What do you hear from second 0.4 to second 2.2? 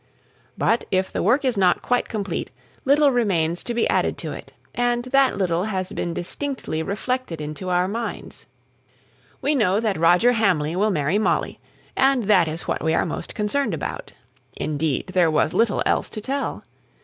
But if the work is not quite